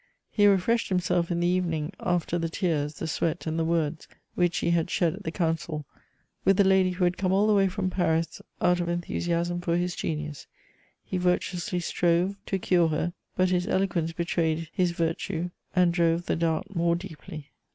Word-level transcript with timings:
He 0.31 0.47
refreshed 0.47 0.89
himself 0.89 1.29
in 1.29 1.41
the 1.41 1.47
evening, 1.47 1.93
after 1.99 2.39
the 2.39 2.49
tears, 2.49 2.95
the 2.95 3.07
sweat 3.07 3.45
and 3.45 3.59
the 3.59 3.63
words 3.63 4.07
which 4.33 4.57
he 4.57 4.71
had 4.71 4.89
shed 4.89 5.13
at 5.13 5.21
the 5.25 5.31
council, 5.31 5.85
with 6.43 6.59
a 6.59 6.63
lady 6.63 6.89
who 6.93 7.03
had 7.03 7.19
come 7.19 7.31
all 7.31 7.45
the 7.45 7.53
way 7.53 7.67
from 7.67 7.91
Paris 7.91 8.41
out 8.59 8.79
of 8.79 8.89
enthusiasm 8.89 9.61
for 9.61 9.77
his 9.77 9.95
genius; 9.95 10.47
he 11.03 11.17
virtuously 11.19 11.79
strove 11.81 12.35
to 12.47 12.57
cure 12.57 12.87
her, 12.87 13.13
but 13.35 13.51
his 13.51 13.67
eloquence 13.67 14.11
betrayed 14.11 14.69
his 14.73 14.89
virtue 14.89 15.51
and 15.75 15.93
drove 15.93 16.25
the 16.25 16.35
dart 16.35 16.75
more 16.75 16.95
deeply. 16.95 17.51